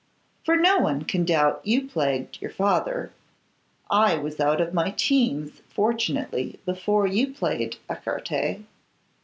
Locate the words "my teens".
4.73-5.61